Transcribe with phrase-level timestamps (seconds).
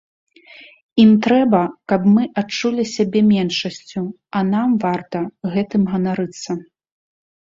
[1.01, 1.59] Ім трэба,
[1.93, 4.03] каб мы адчулі сябе меншасцю,
[4.39, 5.19] а нам варта
[5.57, 6.51] гэтым ганарыцца.